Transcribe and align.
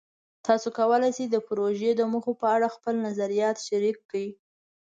تاسو 0.45 0.67
کولی 0.77 1.11
شئ 1.15 1.25
د 1.31 1.35
پروژې 1.47 1.91
د 1.95 2.01
موخو 2.11 2.33
په 2.41 2.47
اړه 2.55 2.73
خپلې 2.75 2.99
نظریات 3.07 3.57
شریک 3.67 3.97
کړئ. 4.09 4.27